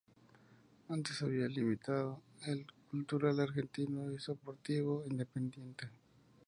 Antes 0.89 1.21
había 1.21 1.45
militado 1.47 2.23
en 2.47 2.65
Cultural 2.89 3.39
Argentino 3.39 4.11
y 4.11 4.17
Sportivo 4.17 5.03
Independiente. 5.07 5.91